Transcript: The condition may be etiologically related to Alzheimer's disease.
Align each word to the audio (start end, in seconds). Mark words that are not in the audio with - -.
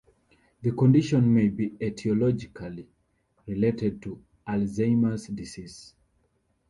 The 0.63 0.71
condition 0.71 1.31
may 1.31 1.49
be 1.49 1.69
etiologically 1.79 2.87
related 3.45 4.01
to 4.01 4.19
Alzheimer's 4.47 5.27
disease. 5.27 5.93